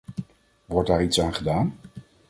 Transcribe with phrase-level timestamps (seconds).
[0.65, 1.75] Wordt daar iets aan gedaan?